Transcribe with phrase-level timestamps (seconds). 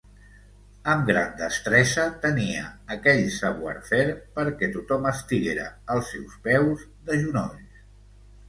[0.93, 2.63] Amb gran destresa, tenia
[2.95, 7.87] aquell savoir-faire perquè tothom estiguera als seus peus, de genolls.